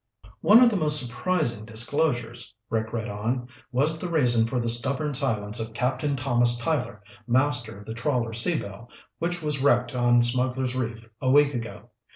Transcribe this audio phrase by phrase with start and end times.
[0.39, 5.13] "'One of the most surprising disclosures,'" Rick read on, "'was the reason for the stubborn
[5.13, 10.23] silence of Captain Thomas Tyler, master of the trawler Sea Belle, which was wrecked on
[10.23, 11.89] Smugglers' Reef a week ago.